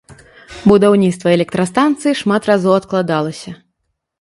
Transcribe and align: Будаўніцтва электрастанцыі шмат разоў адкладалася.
Будаўніцтва 0.69 1.33
электрастанцыі 1.37 2.17
шмат 2.23 2.51
разоў 2.51 2.73
адкладалася. 2.81 3.49